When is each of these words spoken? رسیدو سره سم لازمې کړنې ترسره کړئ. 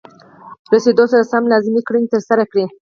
رسیدو 0.73 1.05
سره 1.11 1.23
سم 1.31 1.43
لازمې 1.51 1.81
کړنې 1.87 2.07
ترسره 2.13 2.43
کړئ. 2.51 2.65